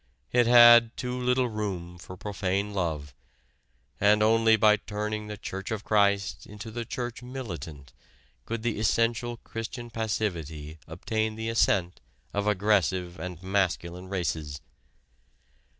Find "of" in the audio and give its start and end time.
5.69-5.83, 12.33-12.47